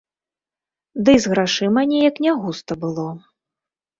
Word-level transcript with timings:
Ды 1.09 1.15
і 1.17 1.19
з 1.25 1.33
грашыма 1.33 1.83
неяк 1.91 2.15
не 2.27 2.33
густа 2.45 2.73
было. 2.87 3.07